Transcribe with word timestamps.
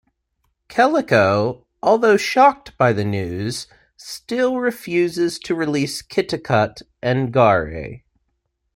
Kaliko, 0.67 1.67
although 1.83 2.17
shocked 2.17 2.75
by 2.75 2.91
the 2.91 3.05
news, 3.05 3.67
still 3.95 4.57
refuses 4.57 5.37
to 5.37 5.53
release 5.53 6.01
Kitticut 6.01 6.81
and 7.03 7.31
Garee. 7.31 8.01